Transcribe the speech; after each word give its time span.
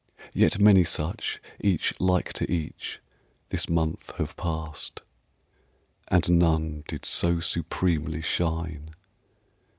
Yet 0.33 0.57
many 0.57 0.83
such, 0.83 1.39
Each 1.63 1.93
like 1.99 2.33
to 2.33 2.51
each, 2.51 2.99
this 3.49 3.69
month 3.69 4.13
have 4.17 4.35
passed, 4.35 5.01
And 6.07 6.39
none 6.39 6.83
did 6.87 7.05
so 7.05 7.39
supremely 7.39 8.23
shine. 8.23 8.95